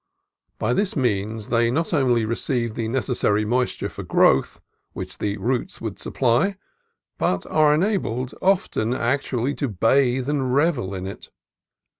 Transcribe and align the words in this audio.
By 0.57 0.73
this 0.73 0.95
means 0.95 1.49
they 1.49 1.69
not 1.69 1.93
only 1.93 2.25
re 2.25 2.33
ceive 2.35 2.73
the 2.73 2.87
necessary 2.87 3.45
moisture 3.45 3.87
for 3.87 4.01
growth, 4.01 4.59
which 4.93 5.19
the 5.19 5.37
roots 5.37 5.79
would 5.79 5.99
supply, 5.99 6.57
but 7.19 7.45
are 7.45 7.71
enabled 7.75 8.33
often 8.41 8.95
actually 8.95 9.53
to 9.53 9.67
bathe 9.69 10.27
and 10.27 10.55
revel 10.55 10.95
in 10.95 11.05
it. 11.05 11.29